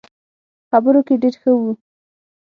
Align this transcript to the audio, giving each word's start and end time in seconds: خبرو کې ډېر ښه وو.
خبرو 0.69 1.01
کې 1.07 1.15
ډېر 1.21 1.33
ښه 1.41 1.51
وو. 1.59 1.71